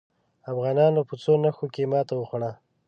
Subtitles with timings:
[0.51, 2.51] افغانانو په څو نښتو کې ماته وخوړه.